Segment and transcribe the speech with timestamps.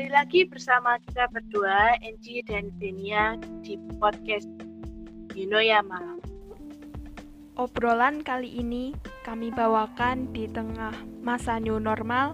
[0.00, 4.48] kembali lagi bersama kita berdua, Enji dan Benia di podcast
[5.36, 6.24] Yuno ya Malam.
[7.60, 8.96] Obrolan kali ini
[9.28, 12.32] kami bawakan di tengah masa new normal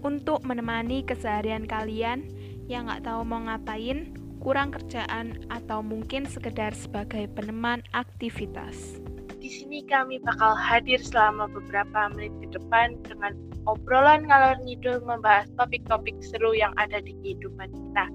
[0.00, 2.32] untuk menemani keseharian kalian
[2.72, 9.04] yang nggak tahu mau ngapain, kurang kerjaan, atau mungkin sekedar sebagai peneman aktivitas.
[9.36, 13.36] Di sini kami bakal hadir selama beberapa menit ke depan dengan
[13.66, 18.06] obrolan ngalor ngidul membahas topik-topik seru yang ada di kehidupan kita.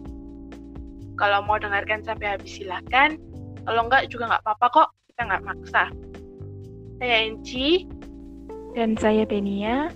[1.18, 3.18] Kalau mau dengarkan sampai habis silahkan,
[3.66, 5.84] kalau enggak juga nggak apa-apa kok, kita nggak maksa.
[7.02, 7.90] Saya Enci.
[8.78, 9.90] Dan saya Benia.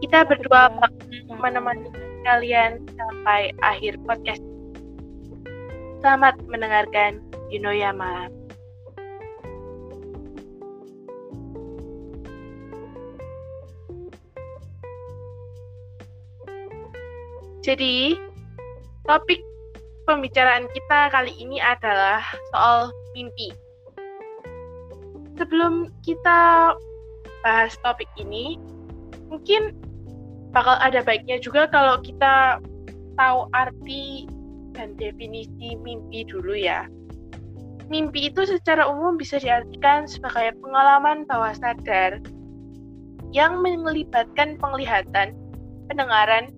[0.00, 0.72] Kita berdua
[1.28, 1.92] menemani
[2.24, 4.40] kalian sampai akhir podcast.
[6.00, 7.20] Selamat mendengarkan
[7.52, 8.39] Yunoya Malam.
[17.70, 18.18] Jadi,
[19.06, 19.38] topik
[20.02, 22.18] pembicaraan kita kali ini adalah
[22.50, 23.54] soal mimpi.
[25.38, 26.74] Sebelum kita
[27.46, 28.58] bahas topik ini,
[29.30, 29.78] mungkin
[30.50, 32.58] bakal ada baiknya juga kalau kita
[33.14, 34.26] tahu arti
[34.74, 36.90] dan definisi mimpi dulu ya.
[37.86, 42.18] Mimpi itu secara umum bisa diartikan sebagai pengalaman bawah sadar
[43.30, 45.38] yang melibatkan penglihatan,
[45.86, 46.50] pendengaran,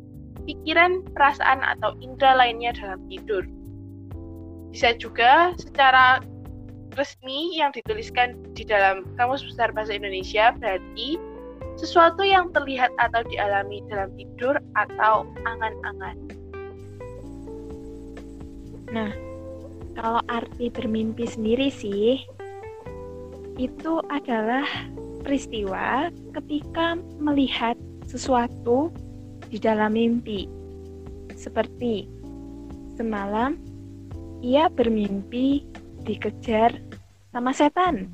[0.44, 3.44] pikiran, perasaan, atau indera lainnya dalam tidur.
[4.72, 6.24] Bisa juga secara
[6.96, 11.16] resmi yang dituliskan di dalam Kamus Besar Bahasa Indonesia berarti
[11.80, 16.16] sesuatu yang terlihat atau dialami dalam tidur atau angan-angan.
[18.92, 19.10] Nah,
[19.96, 22.20] kalau arti bermimpi sendiri sih,
[23.56, 24.68] itu adalah
[25.24, 28.92] peristiwa ketika melihat sesuatu
[29.52, 30.48] di dalam mimpi.
[31.36, 32.08] Seperti
[32.96, 33.60] semalam
[34.40, 35.68] ia bermimpi
[36.08, 36.80] dikejar
[37.36, 38.08] sama setan.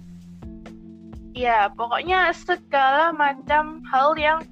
[1.39, 4.43] Ya, pokoknya segala macam hal yang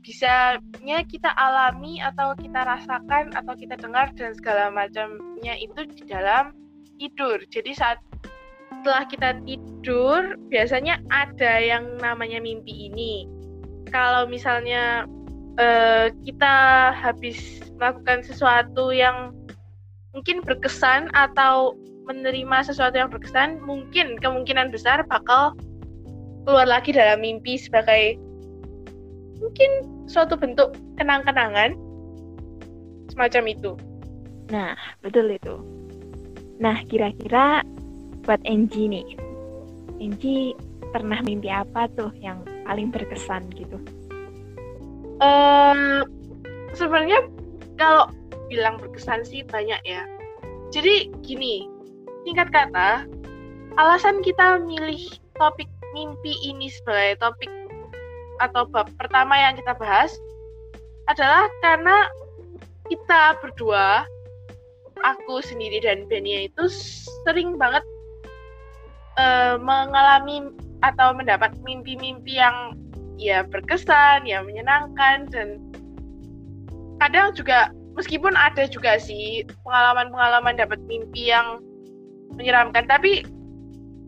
[0.00, 6.56] bisanya kita alami atau kita rasakan atau kita dengar dan segala macamnya itu di dalam
[6.96, 7.40] tidur.
[7.52, 8.00] Jadi saat
[8.80, 13.24] setelah kita tidur biasanya ada yang namanya mimpi ini.
[13.88, 15.08] Kalau misalnya
[15.58, 16.54] uh, kita
[16.94, 19.34] habis melakukan sesuatu yang
[20.14, 21.74] mungkin berkesan atau
[22.06, 25.56] menerima sesuatu yang berkesan, mungkin kemungkinan besar bakal
[26.44, 28.20] keluar lagi dalam mimpi sebagai
[29.40, 29.70] mungkin
[30.04, 31.74] suatu bentuk kenang-kenangan
[33.10, 33.72] semacam itu.
[34.52, 35.56] Nah, betul itu.
[36.60, 37.64] Nah, kira-kira
[38.22, 39.08] buat Enji nih,
[39.98, 40.52] Enji
[40.92, 43.80] pernah mimpi apa tuh yang paling berkesan gitu?
[46.74, 47.26] Sebenarnya
[47.78, 48.10] kalau
[48.50, 50.02] bilang berkesan sih banyak ya.
[50.74, 51.70] Jadi gini,
[52.26, 53.06] singkat kata,
[53.78, 55.06] alasan kita milih
[55.38, 57.50] topik mimpi ini sebagai topik
[58.42, 60.10] atau bab pertama yang kita bahas
[61.06, 62.10] adalah karena
[62.90, 64.02] kita berdua,
[65.06, 66.66] aku sendiri dan Benia itu
[67.22, 67.84] sering banget
[69.20, 70.50] uh, mengalami
[70.82, 72.76] atau mendapat mimpi-mimpi yang
[73.20, 75.60] ya berkesan, ya menyenangkan dan
[76.98, 81.62] kadang juga meskipun ada juga sih pengalaman-pengalaman dapat mimpi yang
[82.34, 83.22] menyeramkan, tapi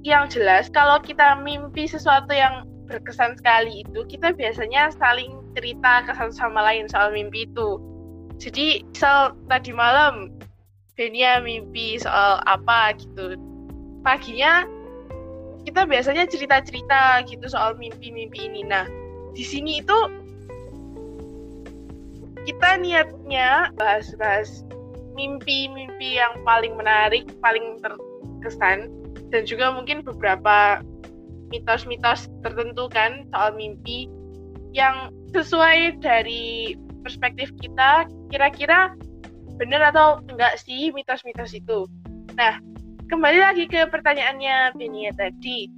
[0.06, 6.14] yang jelas kalau kita mimpi sesuatu yang berkesan sekali itu kita biasanya saling cerita ke
[6.14, 7.82] satu sama lain soal mimpi itu.
[8.38, 10.30] Jadi misal tadi malam
[10.96, 13.36] Benia mimpi soal apa gitu.
[14.00, 14.64] Paginya
[15.66, 18.62] kita biasanya cerita-cerita gitu soal mimpi-mimpi ini.
[18.62, 18.86] Nah,
[19.34, 19.98] di sini itu
[22.46, 24.62] kita niatnya bahas-bahas
[25.18, 28.86] mimpi-mimpi yang paling menarik, paling terkesan,
[29.34, 30.78] dan juga mungkin beberapa
[31.50, 34.06] mitos-mitos tertentu kan soal mimpi
[34.70, 38.94] yang sesuai dari perspektif kita, kira-kira
[39.58, 41.90] benar atau enggak sih mitos-mitos itu.
[42.38, 42.60] Nah,
[43.06, 45.70] kembali lagi ke pertanyaannya Benia tadi.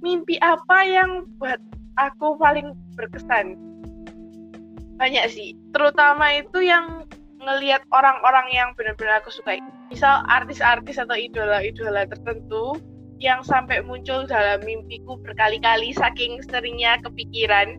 [0.00, 1.60] Mimpi apa yang buat
[2.00, 3.56] aku paling berkesan?
[4.96, 7.04] Banyak sih, terutama itu yang
[7.44, 9.60] ngelihat orang-orang yang benar-benar aku sukai.
[9.92, 12.80] Misal artis-artis atau idola-idola tertentu
[13.20, 17.76] yang sampai muncul dalam mimpiku berkali-kali saking seringnya kepikiran.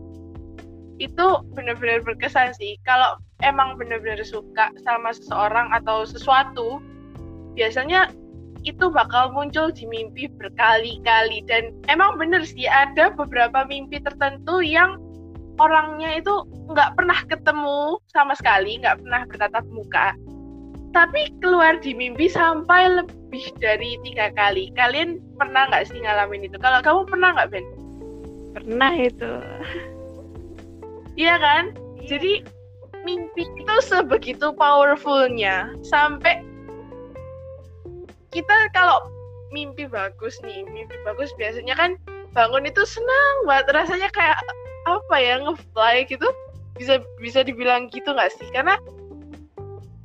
[1.02, 2.78] Itu benar-benar berkesan sih.
[2.86, 6.78] Kalau emang benar-benar suka sama seseorang atau sesuatu,
[7.58, 8.10] biasanya
[8.66, 14.98] itu bakal muncul di mimpi berkali-kali dan emang bener sih ada beberapa mimpi tertentu yang
[15.62, 20.12] orangnya itu nggak pernah ketemu sama sekali, nggak pernah bertatap muka,
[20.92, 24.74] tapi keluar di mimpi sampai lebih dari tiga kali.
[24.74, 26.56] Kalian pernah nggak sih ngalamin itu?
[26.60, 27.66] Kalau kamu pernah nggak Ben?
[28.56, 29.32] Pernah itu.
[31.16, 31.64] Iya kan?
[32.00, 32.16] Iya.
[32.16, 32.32] Jadi
[33.06, 36.42] mimpi itu sebegitu powerfulnya sampai
[38.30, 39.06] kita kalau
[39.54, 41.94] mimpi bagus nih, mimpi bagus biasanya kan
[42.34, 43.72] bangun itu senang banget.
[43.72, 44.38] Rasanya kayak
[44.86, 46.28] apa ya ngefly gitu?
[46.76, 48.48] Bisa bisa dibilang gitu nggak sih?
[48.52, 48.76] Karena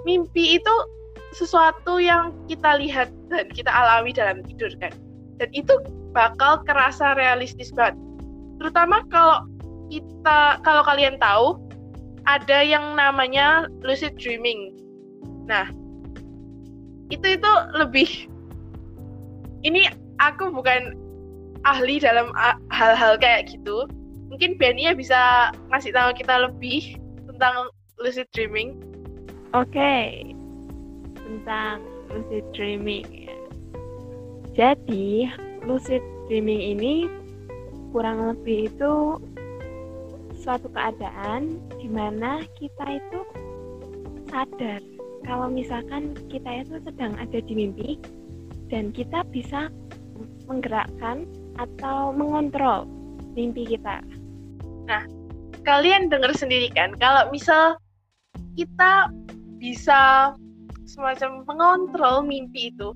[0.07, 0.75] mimpi itu
[1.31, 4.91] sesuatu yang kita lihat dan kita alami dalam tidur kan.
[5.39, 5.79] Dan itu
[6.11, 7.97] bakal kerasa realistis banget.
[8.59, 9.47] Terutama kalau
[9.89, 11.57] kita kalau kalian tahu
[12.29, 14.77] ada yang namanya lucid dreaming.
[15.49, 15.71] Nah
[17.11, 18.09] itu itu lebih
[19.61, 19.85] ini
[20.17, 20.97] aku bukan
[21.67, 22.33] ahli dalam
[22.73, 23.85] hal-hal kayak gitu.
[24.31, 26.97] Mungkin Benia bisa ngasih tahu kita lebih
[27.27, 27.69] tentang
[27.99, 28.79] lucid dreaming.
[29.51, 30.07] Oke, okay.
[31.19, 33.27] tentang lucid dreaming.
[34.55, 35.27] Jadi,
[35.67, 35.99] lucid
[36.31, 36.93] dreaming ini
[37.91, 39.19] kurang lebih itu
[40.39, 43.19] suatu keadaan di mana kita itu
[44.31, 44.79] sadar
[45.25, 48.01] kalau misalkan kita itu sedang ada di mimpi
[48.71, 49.69] dan kita bisa
[50.47, 51.27] menggerakkan
[51.59, 52.87] atau mengontrol
[53.35, 54.01] mimpi kita.
[54.87, 55.03] Nah,
[55.63, 57.77] kalian dengar sendiri kan, kalau misal
[58.57, 59.11] kita
[59.61, 60.33] bisa
[60.89, 62.91] semacam mengontrol mimpi itu,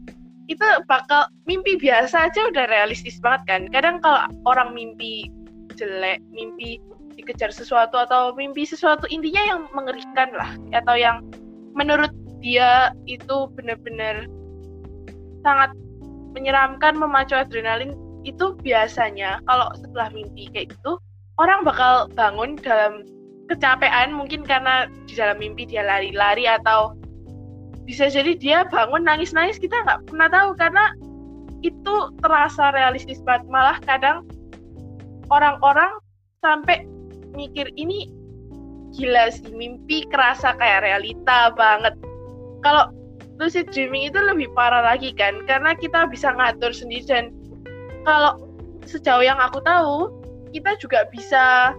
[0.51, 3.61] itu bakal mimpi biasa aja udah realistis banget kan.
[3.71, 5.29] Kadang kalau orang mimpi
[5.77, 6.81] jelek, mimpi
[7.15, 11.23] dikejar sesuatu atau mimpi sesuatu intinya yang mengerikan lah atau yang
[11.75, 14.25] menurut dia itu benar-benar
[15.43, 15.75] sangat
[16.33, 17.93] menyeramkan memacu adrenalin
[18.25, 20.97] itu biasanya kalau setelah mimpi kayak gitu
[21.37, 23.05] orang bakal bangun dalam
[23.45, 26.97] kecapean mungkin karena di dalam mimpi dia lari-lari atau
[27.85, 30.83] bisa jadi dia bangun nangis-nangis kita nggak pernah tahu karena
[31.61, 33.49] itu terasa realistis banget.
[33.49, 34.25] Malah kadang
[35.33, 35.97] orang-orang
[36.41, 36.85] sampai
[37.33, 38.09] mikir ini
[38.95, 41.93] gila sih mimpi kerasa kayak realita banget.
[42.63, 42.89] Kalau
[43.35, 47.35] lucid dreaming itu lebih parah lagi kan karena kita bisa ngatur sendiri dan
[48.07, 48.39] kalau
[48.87, 50.07] sejauh yang aku tahu
[50.55, 51.75] kita juga bisa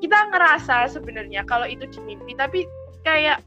[0.00, 2.64] kita ngerasa sebenarnya kalau itu di mimpi tapi
[3.04, 3.44] kayak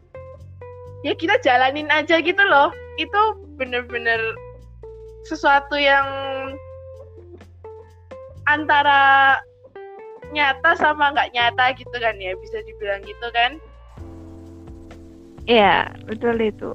[1.01, 2.69] ya kita jalanin aja gitu loh.
[3.01, 4.37] Itu bener-bener
[5.25, 6.05] sesuatu yang
[8.45, 9.39] antara
[10.33, 13.61] nyata sama nggak nyata gitu kan ya bisa dibilang gitu kan
[15.43, 16.71] Iya, betul itu.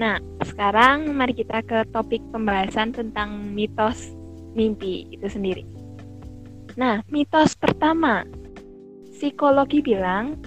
[0.00, 4.08] Nah, sekarang mari kita ke topik pembahasan tentang mitos
[4.56, 5.68] mimpi itu sendiri.
[6.74, 8.24] Nah, mitos pertama,
[9.12, 10.40] psikologi bilang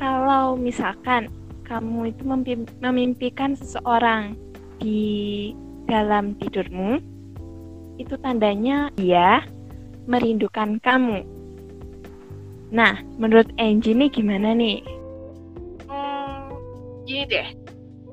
[0.00, 1.28] kalau misalkan
[1.68, 2.22] kamu itu
[2.82, 4.34] memimpikan seseorang
[4.80, 5.52] di
[5.86, 6.98] dalam tidurmu,
[8.00, 9.44] itu tandanya dia
[10.06, 11.22] merindukan kamu.
[12.72, 14.80] Nah, menurut Angie nih gimana nih?
[15.86, 16.56] Hmm,
[17.04, 17.48] gini deh,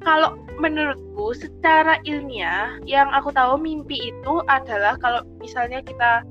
[0.04, 6.28] kalau menurutku secara ilmiah yang aku tahu mimpi itu adalah kalau misalnya kita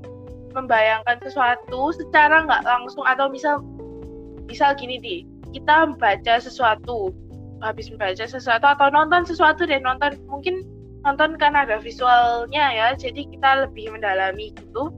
[0.53, 3.61] membayangkan sesuatu secara nggak langsung atau misal
[4.49, 5.15] misal gini di
[5.53, 7.13] kita membaca sesuatu
[7.61, 10.65] habis membaca sesuatu atau nonton sesuatu deh nonton mungkin
[11.05, 14.93] nonton karena ada visualnya ya jadi kita lebih mendalami gitu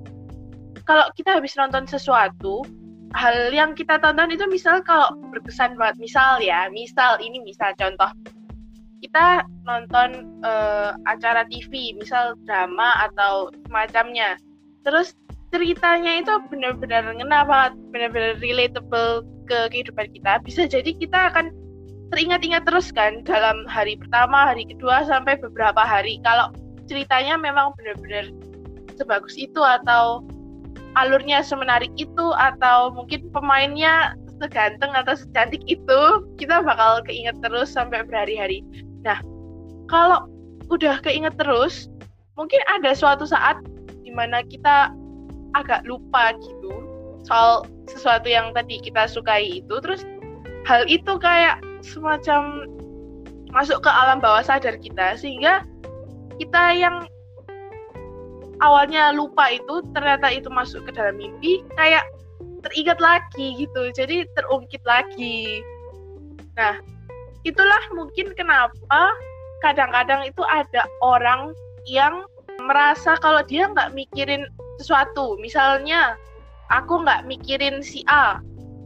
[0.92, 2.68] kalau kita habis nonton sesuatu
[3.16, 8.12] hal yang kita tonton itu misal kalau berkesan banget misal ya misal ini misal contoh
[9.02, 14.38] kita nonton uh, acara TV, misal drama atau semacamnya.
[14.86, 15.18] Terus
[15.50, 20.38] ceritanya itu benar-benar ngena banget, benar-benar relatable ke kehidupan kita.
[20.46, 21.50] Bisa jadi kita akan
[22.14, 26.22] teringat-ingat terus kan dalam hari pertama, hari kedua sampai beberapa hari.
[26.22, 26.54] Kalau
[26.86, 28.30] ceritanya memang benar-benar
[29.02, 30.22] sebagus itu atau
[31.00, 36.02] alurnya semenarik itu atau mungkin pemainnya seganteng atau secantik itu
[36.42, 38.66] kita bakal keinget terus sampai berhari-hari.
[39.06, 39.22] Nah,
[39.88, 40.26] kalau
[40.74, 41.88] udah keinget terus,
[42.36, 43.62] mungkin ada suatu saat
[44.02, 44.90] di mana kita
[45.54, 46.72] agak lupa gitu
[47.28, 50.02] soal sesuatu yang tadi kita sukai itu, terus
[50.66, 52.66] hal itu kayak semacam
[53.54, 55.62] masuk ke alam bawah sadar kita sehingga
[56.40, 57.06] kita yang
[58.62, 62.06] awalnya lupa itu ternyata itu masuk ke dalam mimpi kayak
[62.62, 65.65] teringat lagi gitu jadi terungkit lagi.
[66.56, 66.77] Nah
[67.41, 69.01] itulah mungkin kenapa
[69.65, 71.58] kadang-kadang itu ada orang
[71.89, 72.22] yang
[72.62, 74.46] merasa kalau dia nggak mikirin
[74.77, 75.36] sesuatu.
[75.41, 76.13] Misalnya
[76.70, 78.38] aku nggak mikirin si A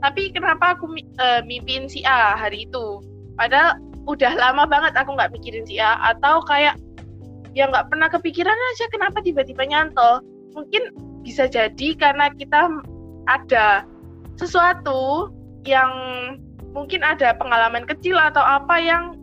[0.05, 3.01] tapi kenapa aku uh, mimpiin si A hari itu?
[3.41, 6.77] Padahal udah lama banget aku nggak mikirin si A atau kayak
[7.55, 10.21] ya nggak pernah kepikiran aja kenapa tiba-tiba nyantol
[10.53, 10.91] mungkin
[11.23, 12.69] bisa jadi karena kita
[13.25, 13.87] ada
[14.37, 15.31] sesuatu
[15.65, 15.89] yang
[16.75, 19.15] mungkin ada pengalaman kecil atau apa yang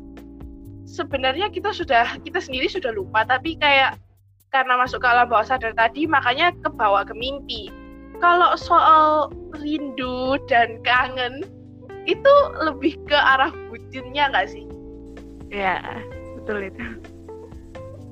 [0.89, 4.01] sebenarnya kita sudah kita sendiri sudah lupa tapi kayak
[4.51, 7.69] karena masuk ke alam bawah sadar tadi makanya kebawa ke mimpi
[8.19, 9.29] kalau soal
[9.61, 11.45] rindu dan kangen
[12.07, 14.67] itu lebih ke arah bucinnya nggak sih?
[15.51, 15.79] Ya,
[16.39, 16.83] betul itu.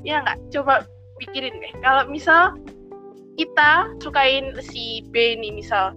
[0.06, 0.38] Ya nggak?
[0.52, 0.86] Coba
[1.20, 1.72] pikirin deh.
[1.84, 2.56] Kalau misal
[3.36, 5.96] kita sukain si B nih misal,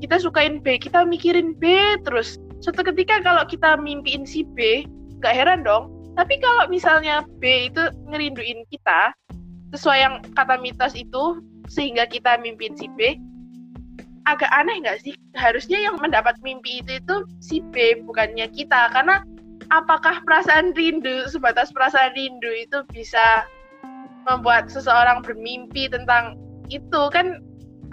[0.00, 2.36] kita sukain B, kita mikirin B terus.
[2.60, 4.84] Suatu ketika kalau kita mimpiin si B,
[5.20, 5.92] nggak heran dong.
[6.16, 9.12] Tapi kalau misalnya B itu ngerinduin kita,
[9.76, 13.20] sesuai yang kata mitos itu, sehingga kita mimpin si B
[14.26, 19.22] agak aneh nggak sih harusnya yang mendapat mimpi itu itu si B bukannya kita karena
[19.70, 23.46] apakah perasaan rindu sebatas perasaan rindu itu bisa
[24.26, 26.38] membuat seseorang bermimpi tentang
[26.70, 27.02] itu?
[27.10, 27.42] Kan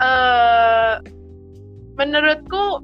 [0.01, 1.01] uh,
[1.97, 2.81] menurutku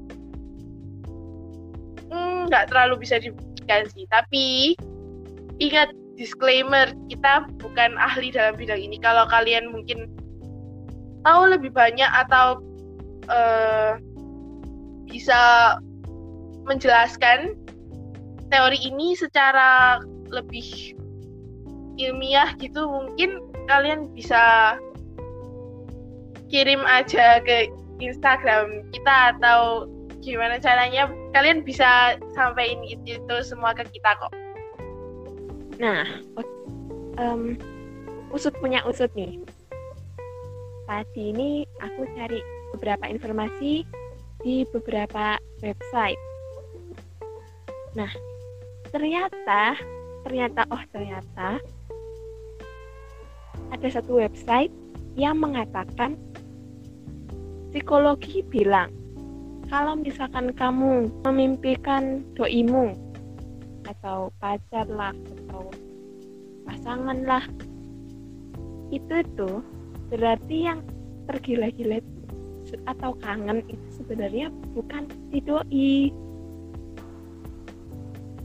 [2.10, 4.06] hmm, nggak mm, terlalu bisa dibuktikan sih.
[4.10, 4.74] Tapi
[5.60, 9.00] ingat disclaimer kita bukan ahli dalam bidang ini.
[9.00, 10.10] Kalau kalian mungkin
[11.24, 12.60] tahu lebih banyak atau
[13.28, 13.96] uh,
[15.08, 15.76] bisa
[16.64, 17.58] menjelaskan
[18.50, 20.94] teori ini secara lebih
[21.98, 24.76] ilmiah gitu mungkin kalian bisa
[26.50, 27.70] kirim aja ke
[28.02, 29.86] Instagram kita atau
[30.20, 34.32] gimana caranya kalian bisa sampaikan itu, itu semua ke kita kok.
[35.80, 36.04] Nah,
[37.16, 37.56] um,
[38.34, 39.40] usut punya usut nih
[40.90, 42.42] tadi ini aku cari
[42.74, 43.86] beberapa informasi
[44.42, 46.18] di beberapa website.
[47.94, 48.10] Nah,
[48.90, 49.78] ternyata,
[50.26, 51.58] ternyata, oh ternyata
[53.70, 54.74] ada satu website
[55.14, 56.18] yang mengatakan
[57.70, 58.90] psikologi bilang
[59.70, 62.98] kalau misalkan kamu memimpikan doimu
[63.86, 65.70] atau pacar lah atau
[66.66, 67.44] pasangan lah
[68.90, 69.62] itu tuh
[70.10, 70.82] berarti yang
[71.30, 72.02] tergila-gila
[72.90, 76.10] atau kangen itu sebenarnya bukan si doi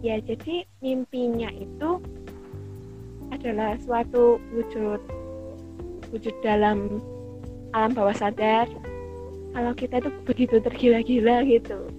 [0.06, 1.98] ya jadi mimpinya itu
[3.34, 5.02] adalah suatu wujud
[6.14, 7.02] wujud dalam
[7.74, 8.70] alam bawah sadar.
[9.56, 11.90] Kalau kita itu begitu tergila-gila gitu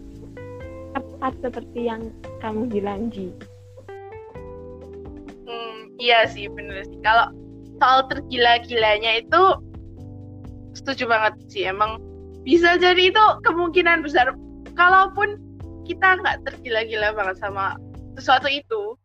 [0.94, 3.32] tepat seperti yang kamu bilang Ji.
[5.48, 7.00] Hmm, iya sih bener sih.
[7.02, 7.34] Kalau
[7.80, 9.42] soal tergila-gilanya itu
[10.78, 11.66] setuju banget sih.
[11.66, 11.98] Emang
[12.46, 14.30] bisa jadi itu kemungkinan besar.
[14.76, 15.40] Kalaupun
[15.88, 17.80] kita nggak tergila-gila banget sama
[18.16, 18.96] sesuatu itu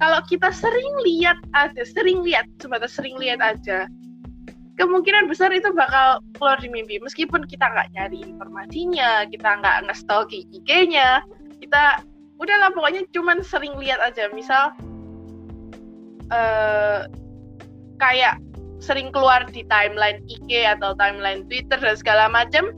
[0.00, 3.88] kalau kita sering lihat aja sering lihat sebatas sering lihat aja
[4.80, 6.96] kemungkinan besar itu bakal keluar di mimpi.
[7.04, 11.20] Meskipun kita nggak nyari informasinya kita nggak nge-stalking IG-nya
[11.60, 12.00] kita
[12.40, 14.32] udahlah pokoknya cuman sering lihat aja.
[14.32, 14.72] Misal
[16.32, 17.04] uh,
[18.00, 18.40] kayak
[18.80, 22.72] sering keluar di timeline IG atau timeline Twitter dan segala macam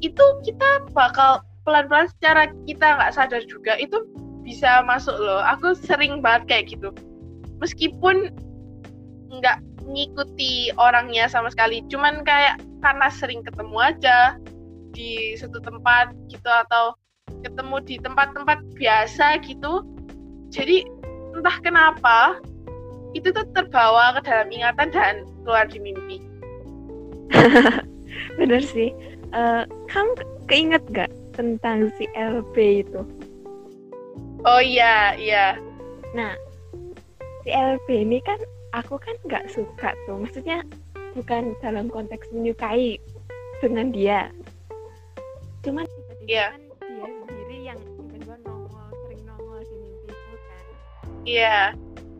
[0.00, 4.00] itu kita bakal pelan-pelan secara kita nggak sadar juga itu
[4.44, 6.92] bisa masuk loh aku sering banget kayak gitu
[7.58, 8.30] meskipun
[9.32, 9.58] nggak
[9.88, 14.36] ngikuti orangnya sama sekali cuman kayak karena sering ketemu aja
[14.94, 16.94] di satu tempat gitu atau
[17.42, 19.82] ketemu di tempat-tempat biasa gitu
[20.52, 20.86] jadi
[21.34, 22.38] entah kenapa
[23.14, 25.14] itu tuh terbawa ke dalam ingatan dan
[25.46, 26.18] keluar di mimpi.
[28.38, 28.90] Bener sih.
[29.34, 30.14] Uh, kamu
[30.50, 33.02] keinget gak tentang si LB itu?
[34.44, 35.56] Oh iya, iya.
[36.12, 36.36] Nah,
[37.40, 38.36] si LB ini kan
[38.76, 40.20] aku kan nggak suka tuh.
[40.20, 40.60] Maksudnya
[41.16, 43.00] bukan dalam konteks menyukai
[43.64, 44.28] dengan dia.
[45.64, 46.48] Cuman tiba-tiba yeah.
[46.52, 50.64] kan dia sendiri yang tiba-tiba nongol, sering nongol di mimpi itu kan.
[51.24, 51.40] Iya.
[51.40, 51.64] Yeah.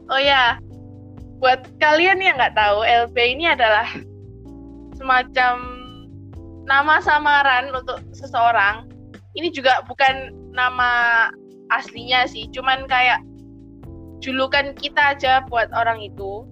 [0.08, 0.56] Oh ya,
[1.44, 3.84] buat kalian yang nggak tahu LP ini adalah
[4.96, 5.54] semacam
[6.64, 8.88] nama samaran untuk seseorang
[9.36, 11.28] ini juga bukan nama
[11.72, 12.48] aslinya sih.
[12.52, 13.22] Cuman kayak
[14.24, 16.44] julukan kita aja buat orang itu.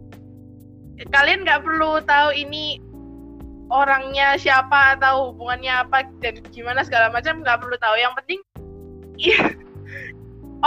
[1.10, 2.78] Kalian nggak perlu tahu ini
[3.72, 7.96] orangnya siapa atau hubungannya apa dan gimana segala macam nggak perlu tahu.
[7.96, 8.40] Yang penting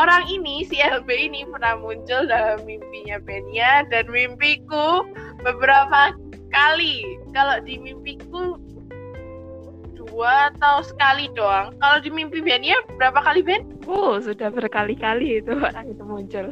[0.02, 5.06] orang ini si LB ini pernah muncul dalam mimpinya Benia dan mimpiku
[5.46, 6.12] beberapa
[6.50, 7.06] kali.
[7.32, 8.58] Kalau di mimpiku
[10.16, 11.76] dua atau sekali doang.
[11.84, 13.68] Kalau di mimpi Benia berapa kali Ben?
[13.84, 16.48] Oh, sudah berkali-kali itu orang itu muncul.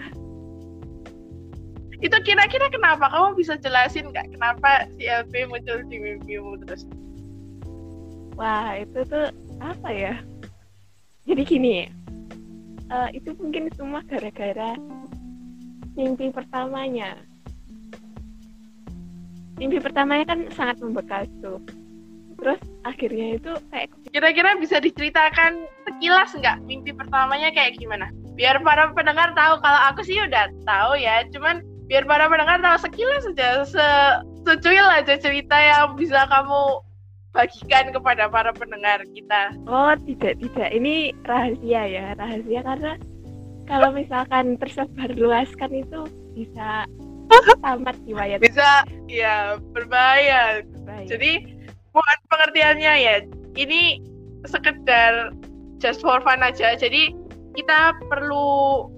[2.03, 3.07] Itu kira-kira kenapa?
[3.07, 6.83] Kamu bisa jelasin nggak kenapa si LP muncul di mimpimu terus?
[8.35, 9.31] Wah, itu tuh
[9.63, 10.19] apa ya?
[11.23, 11.87] Jadi gini,
[12.91, 14.75] uh, itu mungkin semua gara-gara
[15.95, 17.15] mimpi pertamanya.
[19.55, 21.63] Mimpi pertamanya kan sangat membekas tuh.
[22.35, 28.11] Terus akhirnya itu kayak kira-kira bisa diceritakan sekilas nggak mimpi pertamanya kayak gimana?
[28.35, 32.77] Biar para pendengar tahu kalau aku sih udah tahu ya, cuman biar para pendengar tahu
[32.87, 33.87] sekilas saja se
[34.43, 36.83] secuil aja cerita yang bisa kamu
[37.33, 39.57] bagikan kepada para pendengar kita.
[39.65, 42.93] Oh tidak tidak ini rahasia ya rahasia karena
[43.65, 46.01] kalau misalkan tersebar luaskan itu
[46.35, 46.85] bisa
[47.63, 48.39] tamat riwayat.
[48.43, 50.61] Bisa ya berbahaya.
[50.61, 51.07] berbahaya.
[51.09, 51.52] Jadi
[51.93, 53.15] mohon pengertiannya ya.
[53.53, 54.01] Ini
[54.49, 55.31] sekedar
[55.77, 56.73] just for fun aja.
[56.75, 57.13] Jadi
[57.53, 58.89] kita perlu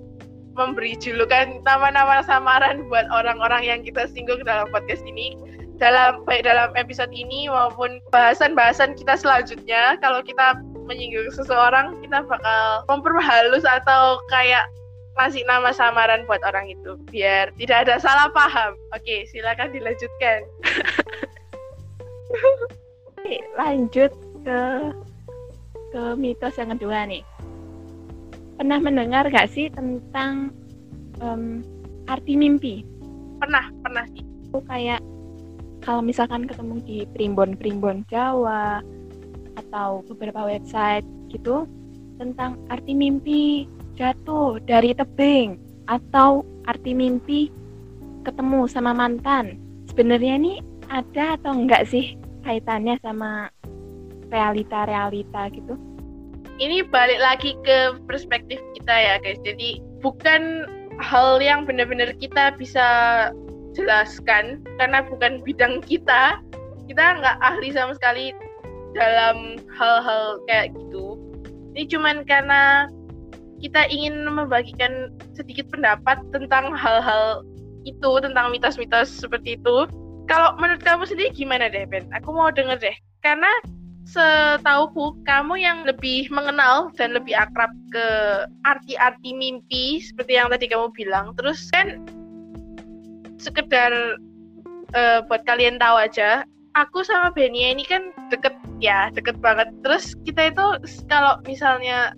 [0.55, 5.35] memberi julukan nama-nama samaran buat orang-orang yang kita singgung dalam podcast ini.
[5.75, 9.99] Dalam baik dalam episode ini maupun bahasan-bahasan kita selanjutnya.
[9.99, 10.55] Kalau kita
[10.87, 14.63] menyinggung seseorang kita bakal memperhalus atau kayak
[15.19, 16.95] ngasih nama samaran buat orang itu.
[17.11, 18.79] Biar tidak ada salah paham.
[18.95, 20.47] Oke silakan dilanjutkan
[23.58, 24.12] lanjut
[24.46, 24.60] ke
[25.96, 27.24] ke mitos yang kedua nih
[28.55, 30.51] pernah mendengar gak sih tentang
[31.20, 31.60] um,
[32.08, 32.88] arti mimpi?
[33.39, 34.24] Pernah, pernah sih.
[34.48, 35.03] Itu kayak
[35.84, 38.82] kalau misalkan ketemu di primbon-primbon Jawa
[39.55, 41.67] atau beberapa website gitu
[42.15, 43.67] tentang arti mimpi
[44.00, 45.60] jatuh dari tebing
[45.91, 47.51] atau arti mimpi
[48.24, 49.60] ketemu sama mantan.
[49.91, 50.53] Sebenarnya ini
[50.89, 53.49] ada atau enggak sih kaitannya sama
[54.29, 55.75] realita-realita gitu?
[56.59, 59.39] ini balik lagi ke perspektif kita ya guys.
[59.43, 60.67] Jadi bukan
[61.03, 62.88] hal yang benar-benar kita bisa
[63.75, 66.39] jelaskan karena bukan bidang kita.
[66.88, 68.31] Kita nggak ahli sama sekali
[68.95, 71.19] dalam hal-hal kayak gitu.
[71.75, 72.88] Ini cuman karena
[73.60, 77.43] kita ingin membagikan sedikit pendapat tentang hal-hal
[77.84, 79.89] itu tentang mitos-mitos seperti itu
[80.25, 83.49] kalau menurut kamu sendiri gimana deh Ben aku mau denger deh karena
[84.05, 88.07] setauku kamu yang lebih mengenal dan lebih akrab ke
[88.61, 91.33] arti-arti mimpi seperti yang tadi kamu bilang.
[91.33, 92.05] Terus kan
[93.41, 93.91] sekedar
[94.93, 96.45] uh, buat kalian tahu aja,
[96.77, 99.73] aku sama Benia ini kan deket ya, deket banget.
[99.81, 100.65] Terus kita itu
[101.09, 102.13] kalau misalnya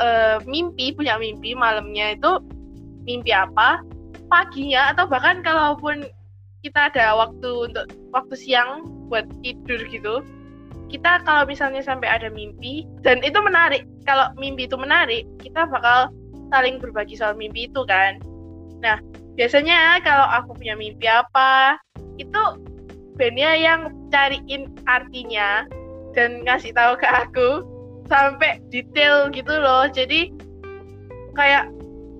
[0.00, 2.40] uh, mimpi punya mimpi malamnya itu
[3.04, 3.84] mimpi apa,
[4.32, 6.08] paginya atau bahkan kalaupun
[6.62, 10.22] kita ada waktu untuk waktu siang buat tidur gitu,
[10.88, 13.84] kita kalau misalnya sampai ada mimpi dan itu menarik.
[14.06, 16.10] Kalau mimpi itu menarik kita bakal
[16.54, 18.22] saling berbagi soal mimpi itu kan.
[18.78, 19.02] Nah
[19.34, 21.80] biasanya kalau aku punya mimpi apa
[22.20, 22.42] itu
[23.12, 25.68] Benia yang cariin artinya
[26.16, 27.48] dan ngasih tahu ke aku
[28.08, 29.84] sampai detail gitu loh.
[29.84, 30.32] Jadi
[31.36, 31.68] kayak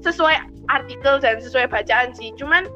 [0.05, 0.37] sesuai
[0.69, 2.37] artikel dan sesuai bacaan sih.
[2.37, 2.69] Cuman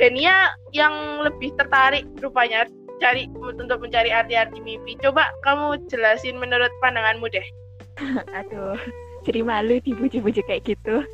[0.00, 2.64] Benia yang lebih tertarik rupanya
[3.04, 4.96] cari untuk mencari arti-arti mimpi.
[4.96, 7.44] Coba kamu jelasin menurut pandanganmu deh.
[8.40, 8.80] Aduh,
[9.28, 11.04] jadi malu dibujuk-bujuk kayak gitu.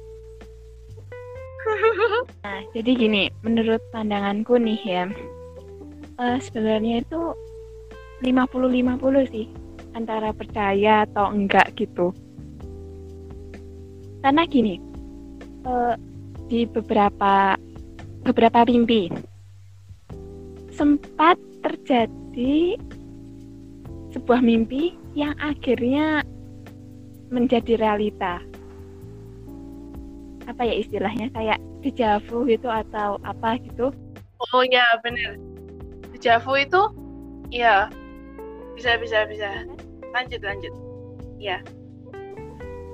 [2.46, 5.04] nah, jadi gini, menurut pandanganku nih ya,
[6.22, 7.34] uh, sebenarnya itu
[8.22, 9.46] 50-50 sih
[9.98, 12.14] antara percaya atau enggak gitu.
[14.22, 14.78] Karena gini,
[15.66, 15.98] uh,
[16.46, 17.58] di beberapa
[18.26, 19.06] beberapa mimpi
[20.74, 22.74] sempat terjadi
[24.10, 26.26] sebuah mimpi yang akhirnya
[27.30, 28.42] menjadi realita.
[30.46, 33.94] Apa ya istilahnya kayak dejavu gitu atau apa gitu?
[34.52, 35.38] Oh ya benar.
[36.12, 36.82] Dejavu itu
[37.54, 37.88] ya
[38.74, 39.64] bisa bisa bisa.
[40.12, 40.74] Lanjut lanjut.
[41.40, 41.64] Ya.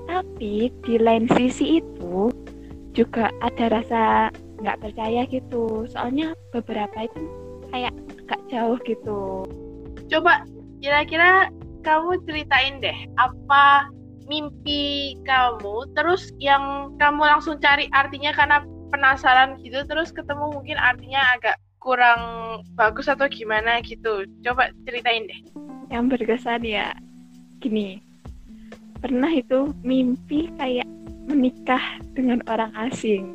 [0.06, 2.30] Tapi di lain sisi itu
[2.92, 4.02] juga ada rasa
[4.62, 5.84] nggak percaya gitu.
[5.90, 7.20] Soalnya beberapa itu
[7.74, 9.44] kayak agak jauh gitu.
[10.08, 10.46] Coba
[10.78, 11.50] kira-kira
[11.82, 13.90] kamu ceritain deh apa
[14.30, 18.62] mimpi kamu terus yang kamu langsung cari artinya karena
[18.94, 22.22] penasaran gitu terus ketemu mungkin artinya agak kurang
[22.78, 24.24] bagus atau gimana gitu.
[24.46, 25.40] Coba ceritain deh.
[25.90, 26.94] Yang berkesan ya
[27.58, 27.98] gini.
[29.02, 30.86] Pernah itu mimpi kayak
[31.26, 31.82] menikah
[32.14, 33.34] dengan orang asing.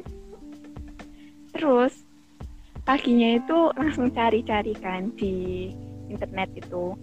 [1.58, 2.06] Terus
[2.86, 5.68] paginya itu langsung cari-cari kan di
[6.08, 6.94] internet itu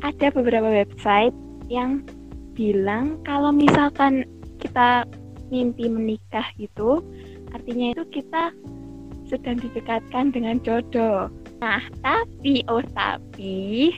[0.00, 1.36] ada beberapa website
[1.68, 2.08] yang
[2.56, 4.24] bilang kalau misalkan
[4.58, 5.04] kita
[5.52, 7.04] mimpi menikah gitu,
[7.52, 8.50] artinya itu kita
[9.28, 11.28] sedang didekatkan dengan jodoh.
[11.60, 13.92] Nah, tapi, oh tapi,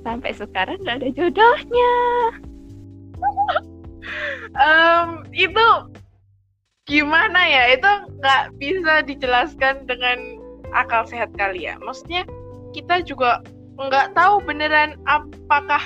[0.00, 1.94] sampai sekarang nggak ada jodohnya.
[4.64, 5.68] um, itu
[6.90, 7.78] gimana ya?
[7.78, 10.42] Itu nggak bisa dijelaskan dengan
[10.74, 11.78] akal sehat kali ya.
[11.78, 12.26] Maksudnya
[12.74, 13.40] kita juga
[13.78, 15.80] nggak tahu beneran apakah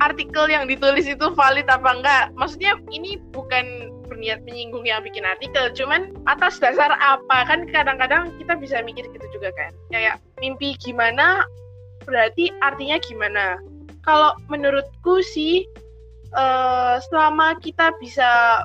[0.00, 2.24] artikel yang ditulis itu valid apa enggak.
[2.38, 8.54] Maksudnya ini bukan berniat menyinggung yang bikin artikel, cuman atas dasar apa kan kadang-kadang kita
[8.54, 9.74] bisa mikir gitu juga kan.
[9.90, 11.42] Kayak mimpi gimana
[12.06, 13.58] berarti artinya gimana.
[14.06, 15.66] Kalau menurutku sih
[16.38, 18.62] uh, selama kita bisa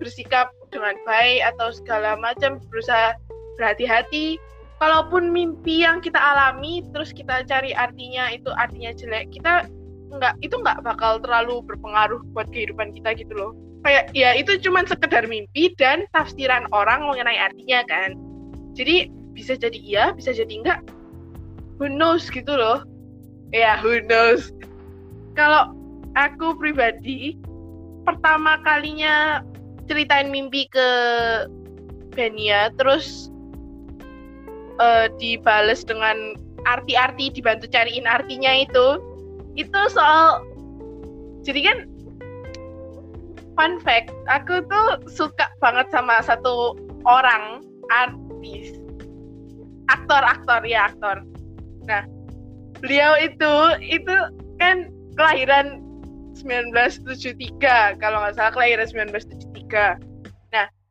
[0.00, 3.14] bersikap dengan baik atau segala macam berusaha
[3.58, 4.38] berhati-hati.
[4.80, 9.68] Kalaupun mimpi yang kita alami terus kita cari artinya itu artinya jelek kita
[10.10, 13.52] nggak itu nggak bakal terlalu berpengaruh buat kehidupan kita gitu loh.
[13.84, 18.16] Kayak ya itu cuma sekedar mimpi dan tafsiran orang mengenai artinya kan.
[18.72, 20.80] Jadi bisa jadi iya bisa jadi enggak
[21.76, 22.80] who knows gitu loh.
[23.52, 24.48] Ya who knows.
[25.36, 25.76] Kalau
[26.16, 27.36] aku pribadi
[28.08, 29.44] pertama kalinya
[29.90, 30.88] ceritain mimpi ke
[32.14, 33.30] Benia terus
[34.78, 39.02] uh, dibales dengan arti-arti dibantu cariin artinya itu.
[39.58, 40.46] Itu soal
[41.42, 41.78] jadi kan
[43.58, 48.78] fun fact aku tuh suka banget sama satu orang artis.
[49.90, 51.26] Aktor-aktor ya aktor.
[51.90, 52.06] Nah
[52.78, 54.14] beliau itu itu
[54.62, 55.82] kan kelahiran
[56.38, 59.49] 1973 kalau nggak salah kelahiran 1973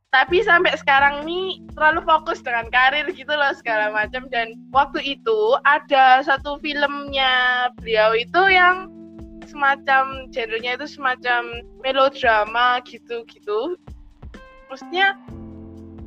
[0.10, 4.26] tapi sampai sekarang nih terlalu fokus dengan karir gitu loh segala macam.
[4.34, 5.39] Dan waktu itu
[5.70, 8.89] ada satu filmnya beliau itu yang
[9.46, 13.74] semacam genrenya itu semacam melodrama gitu gitu
[14.70, 15.18] maksudnya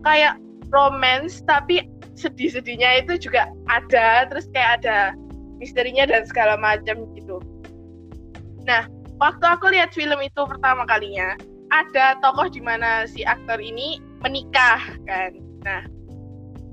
[0.06, 0.38] kayak
[0.70, 1.82] romance tapi
[2.18, 4.26] sedih-sedihnya itu juga ada.
[4.26, 5.14] Terus kayak ada
[5.62, 7.38] misterinya dan segala macam gitu.
[8.66, 8.90] Nah
[9.22, 11.38] waktu aku lihat film itu pertama kalinya
[11.72, 15.32] ada tokoh di mana si aktor ini menikah kan.
[15.64, 15.82] Nah,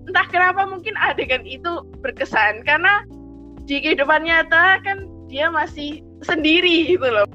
[0.05, 3.07] entah kenapa mungkin adegan itu berkesan karena
[3.63, 7.25] di kehidupan nyata kan dia masih sendiri gitu loh.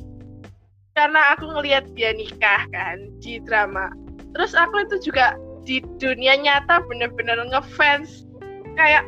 [0.95, 3.91] Karena aku ngelihat dia nikah kan di drama.
[4.37, 8.29] Terus aku itu juga di dunia nyata bener-bener ngefans
[8.77, 9.03] kayak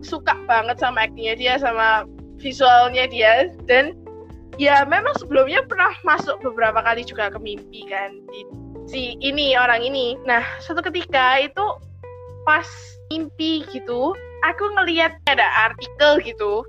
[0.00, 2.06] suka banget sama aktingnya dia sama
[2.40, 3.92] visualnya dia dan
[4.60, 8.44] ya memang sebelumnya pernah masuk beberapa kali juga ke mimpi kan di,
[8.84, 10.20] si ini orang ini.
[10.28, 11.64] Nah suatu ketika itu
[12.44, 12.68] pas
[13.08, 14.12] mimpi gitu
[14.44, 16.60] aku ngelihat ada artikel gitu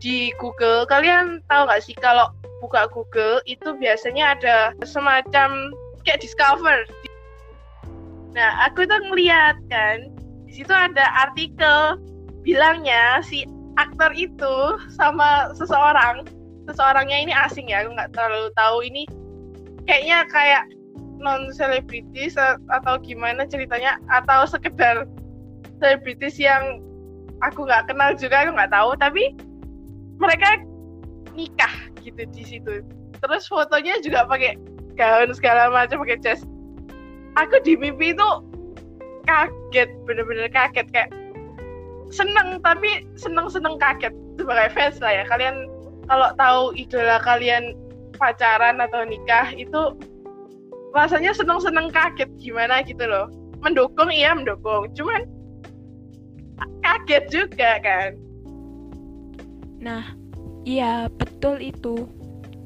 [0.00, 0.88] di Google.
[0.88, 2.32] Kalian tahu nggak sih kalau
[2.64, 4.56] buka Google itu biasanya ada
[4.88, 5.76] semacam
[6.08, 6.88] kayak discover?
[8.32, 10.08] Nah aku tuh ngeliat kan
[10.48, 12.00] di situ ada artikel
[12.40, 13.44] bilangnya si
[13.76, 16.24] aktor itu sama seseorang
[16.68, 19.04] seseorangnya ini asing ya aku nggak terlalu tahu ini.
[19.84, 20.64] Kayaknya kayak
[21.20, 22.36] non selebritis
[22.68, 25.08] atau gimana ceritanya atau sekedar
[25.80, 26.80] selebritis yang
[27.44, 28.90] aku nggak kenal juga aku nggak tahu.
[28.96, 29.24] Tapi
[30.16, 30.64] mereka
[31.36, 32.80] nikah gitu di situ.
[33.20, 34.56] Terus fotonya juga pakai
[34.96, 36.44] gaun segala macam pakai jas.
[37.34, 38.28] Aku di mimpi itu
[39.26, 40.86] kaget bener-bener kaget.
[40.94, 41.10] Kayak
[42.08, 44.14] seneng tapi seneng seneng kaget.
[44.34, 45.73] Sebagai fans lah ya kalian
[46.08, 47.74] kalau tahu idola kalian
[48.16, 49.96] pacaran atau nikah itu
[50.94, 53.26] rasanya seneng-seneng kaget gimana gitu loh.
[53.60, 54.86] Mendukung iya mendukung.
[54.94, 55.26] Cuman
[56.84, 58.10] kaget juga kan.
[59.82, 60.14] Nah
[60.62, 62.06] iya betul itu.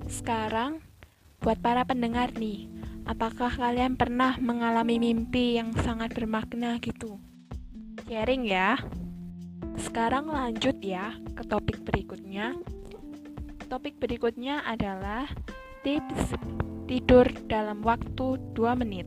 [0.09, 0.81] Sekarang
[1.40, 2.68] buat para pendengar nih
[3.09, 7.16] apakah kalian pernah mengalami mimpi yang sangat bermakna gitu?
[8.05, 8.77] Sharing ya.
[9.79, 12.59] Sekarang lanjut ya ke topik berikutnya
[13.68, 15.28] Topik berikutnya adalah
[15.85, 16.33] tips
[16.88, 19.04] tidur dalam waktu 2 menit.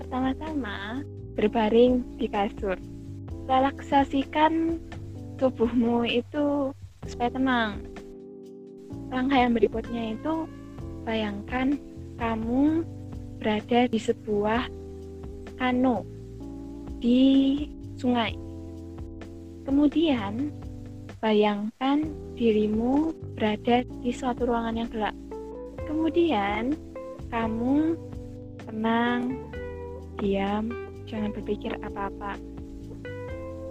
[0.00, 1.04] Pertama-tama,
[1.36, 2.80] berbaring di kasur.
[3.44, 4.80] Relaksasikan
[5.36, 6.72] tubuhmu itu
[7.04, 7.84] supaya tenang.
[9.12, 10.48] Langkah yang berikutnya itu
[11.04, 11.76] bayangkan
[12.16, 12.88] kamu
[13.36, 14.64] berada di sebuah
[15.60, 16.08] kano
[17.04, 17.20] di
[18.00, 18.32] sungai.
[19.68, 20.63] Kemudian
[21.24, 22.04] Bayangkan
[22.36, 25.16] dirimu berada di suatu ruangan yang gelap.
[25.88, 26.76] Kemudian,
[27.32, 27.96] kamu
[28.68, 29.40] tenang,
[30.20, 30.68] diam,
[31.08, 32.36] jangan berpikir apa-apa.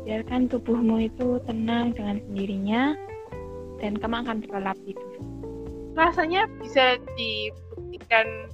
[0.01, 2.97] Biarkan tubuhmu itu tenang dengan sendirinya,
[3.77, 5.21] dan kamu akan terlelap tidur.
[5.93, 8.49] Rasanya bisa dibuktikan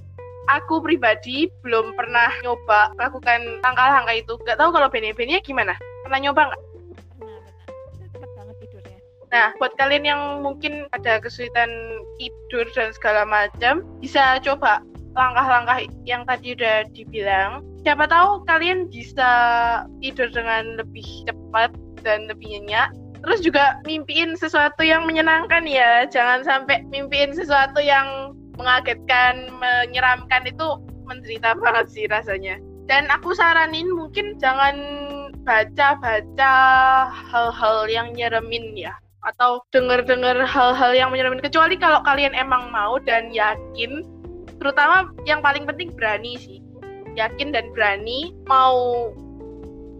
[0.52, 4.36] aku pribadi belum pernah nyoba melakukan langkah-langkah itu.
[4.44, 5.72] Gak tahu kalau Bene-Bene gimana?
[6.04, 6.69] Pernah nyoba nggak?
[9.30, 11.70] Nah, buat kalian yang mungkin ada kesulitan
[12.18, 14.82] tidur dan segala macam, bisa coba
[15.14, 17.62] langkah-langkah yang tadi udah dibilang.
[17.86, 19.30] Siapa tahu kalian bisa
[20.02, 21.70] tidur dengan lebih cepat
[22.02, 22.90] dan lebih nyenyak.
[23.22, 26.10] Terus juga mimpiin sesuatu yang menyenangkan ya.
[26.10, 32.58] Jangan sampai mimpiin sesuatu yang mengagetkan, menyeramkan itu menderita banget sih rasanya.
[32.90, 34.74] Dan aku saranin mungkin jangan
[35.46, 36.54] baca-baca
[37.08, 43.28] hal-hal yang nyeremin ya atau dengar-dengar hal-hal yang menyeramkan kecuali kalau kalian emang mau dan
[43.28, 44.04] yakin
[44.60, 46.60] terutama yang paling penting berani sih.
[47.18, 49.10] Yakin dan berani mau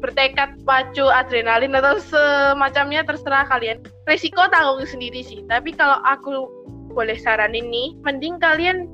[0.01, 3.85] bertekad pacu adrenalin atau semacamnya terserah kalian.
[4.09, 5.45] Resiko tanggung sendiri sih.
[5.49, 6.49] Tapi kalau aku
[6.93, 8.89] boleh saranin nih mending kalian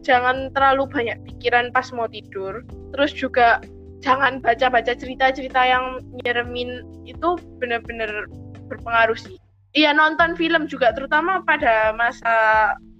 [0.00, 2.64] jangan terlalu banyak pikiran pas mau tidur.
[2.96, 3.60] Terus juga
[4.00, 6.86] jangan baca-baca cerita-cerita yang nyeremin.
[7.04, 8.30] Itu bener-bener
[8.70, 9.36] berpengaruh sih
[9.70, 12.34] Iya nonton film juga terutama pada masa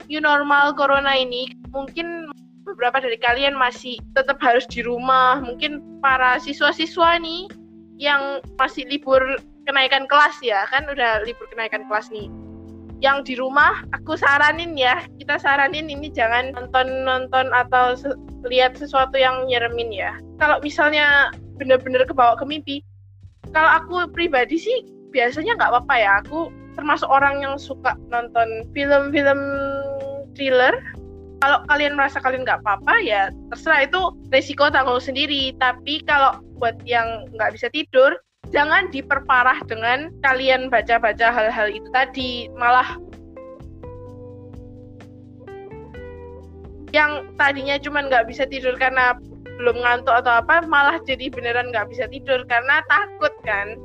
[0.07, 1.51] new normal corona ini.
[1.75, 2.31] Mungkin
[2.63, 5.43] beberapa dari kalian masih tetap harus di rumah.
[5.43, 7.51] Mungkin para siswa-siswa nih
[7.99, 9.21] yang masih libur
[9.67, 12.31] kenaikan kelas ya kan udah libur kenaikan kelas nih.
[13.03, 15.03] Yang di rumah aku saranin ya.
[15.19, 18.15] Kita saranin ini jangan nonton nonton atau se
[18.47, 20.15] lihat sesuatu yang nyeremin ya.
[20.39, 22.81] Kalau misalnya bener-bener kebawa ke mimpi
[23.51, 26.11] kalau aku pribadi sih biasanya nggak apa-apa ya.
[26.23, 29.41] Aku termasuk orang yang suka nonton film-film
[30.35, 30.75] thriller.
[31.41, 35.57] Kalau kalian merasa kalian nggak apa-apa ya terserah itu resiko tanggung sendiri.
[35.57, 38.13] Tapi kalau buat yang nggak bisa tidur
[38.53, 42.99] jangan diperparah dengan kalian baca-baca hal-hal itu tadi malah
[46.91, 49.15] yang tadinya cuma nggak bisa tidur karena
[49.61, 53.79] belum ngantuk atau apa malah jadi beneran nggak bisa tidur karena takut kan.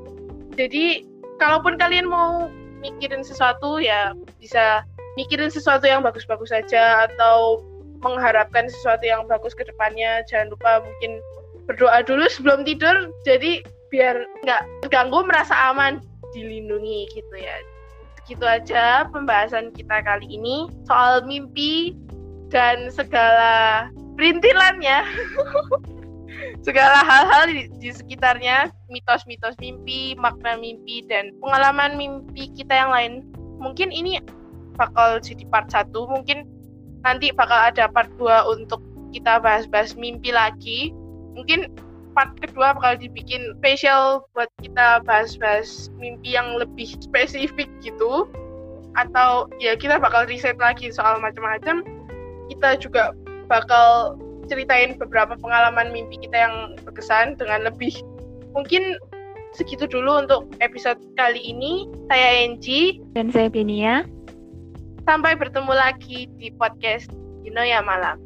[0.55, 1.05] Jadi
[1.37, 2.47] kalaupun kalian mau
[2.85, 4.85] mikirin sesuatu ya bisa
[5.17, 7.63] mikirin sesuatu yang bagus-bagus saja atau
[8.05, 10.21] mengharapkan sesuatu yang bagus ke depannya.
[10.29, 11.17] Jangan lupa mungkin
[11.65, 16.03] berdoa dulu sebelum tidur jadi biar nggak terganggu merasa aman
[16.35, 17.57] dilindungi gitu ya.
[18.29, 21.97] Gitu aja pembahasan kita kali ini soal mimpi
[22.53, 25.01] dan segala perintilannya
[26.61, 33.13] segala hal-hal di, di sekitarnya, mitos-mitos mimpi, makna mimpi, dan pengalaman mimpi kita yang lain.
[33.61, 34.19] Mungkin ini
[34.75, 36.47] bakal jadi part satu, mungkin
[37.05, 38.81] nanti bakal ada part 2 untuk
[39.13, 40.91] kita bahas-bahas mimpi lagi.
[41.37, 41.71] Mungkin
[42.15, 48.27] part kedua bakal dibikin spesial buat kita bahas-bahas mimpi yang lebih spesifik gitu.
[48.95, 51.83] Atau ya kita bakal riset lagi soal macam-macam.
[52.51, 53.11] Kita juga
[53.51, 56.55] bakal ceritain beberapa pengalaman mimpi kita yang
[56.85, 57.93] berkesan dengan lebih
[58.55, 58.97] mungkin
[59.55, 61.87] segitu dulu untuk episode kali ini.
[62.11, 64.03] Saya Enji dan saya Benia.
[65.05, 67.09] Sampai bertemu lagi di podcast
[67.45, 68.17] Dino ya malam.